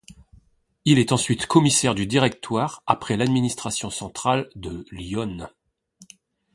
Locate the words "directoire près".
2.07-3.17